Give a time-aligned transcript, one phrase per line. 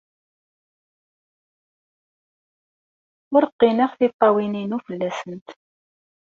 [3.35, 5.47] Ur qqineɣ tiṭṭawin-inu fell-asent.